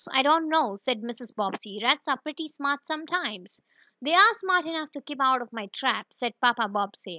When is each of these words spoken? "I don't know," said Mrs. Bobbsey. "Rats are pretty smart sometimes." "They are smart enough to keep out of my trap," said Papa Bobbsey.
"I 0.11 0.23
don't 0.23 0.49
know," 0.49 0.77
said 0.81 1.01
Mrs. 1.03 1.35
Bobbsey. 1.35 1.79
"Rats 1.79 2.07
are 2.07 2.17
pretty 2.17 2.47
smart 2.47 2.87
sometimes." 2.87 3.61
"They 4.01 4.15
are 4.15 4.33
smart 4.33 4.65
enough 4.65 4.91
to 4.93 5.01
keep 5.03 5.21
out 5.21 5.43
of 5.43 5.53
my 5.53 5.67
trap," 5.67 6.07
said 6.11 6.39
Papa 6.41 6.67
Bobbsey. 6.69 7.09